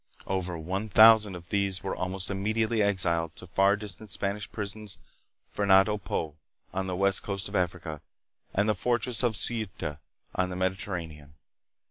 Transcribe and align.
Over 0.25 0.57
one 0.57 0.89
thousand 0.89 1.35
of 1.35 1.49
these 1.49 1.83
were 1.83 1.95
almost 1.95 2.31
immediately 2.31 2.81
exiled 2.81 3.35
to 3.35 3.45
far 3.45 3.75
distant 3.75 4.09
Spanish 4.09 4.51
prisons 4.51 4.97
Fernando 5.51 5.99
Po, 5.99 6.37
on 6.73 6.87
the 6.87 6.95
west 6.95 7.21
coast 7.21 7.47
of 7.47 7.55
Africa, 7.55 8.01
and 8.51 8.67
the 8.67 8.73
fortress 8.73 9.21
of 9.21 9.35
Ceuta, 9.37 9.99
on 10.33 10.49
the 10.49 10.55
Mediter 10.55 10.93
ranean. 10.93 11.33